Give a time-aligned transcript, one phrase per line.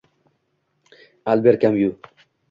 [1.25, 1.99] Alber Kamyu